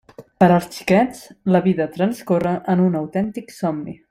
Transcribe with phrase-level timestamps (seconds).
[0.43, 1.21] Per als xiquets
[1.57, 3.99] la vida transcorre en un autèntic somni.